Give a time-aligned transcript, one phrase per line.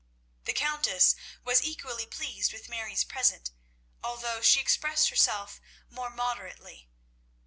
[0.45, 1.15] The Countess
[1.45, 3.51] was equally pleased with Mary's present,
[4.03, 6.89] although she expressed herself more moderately.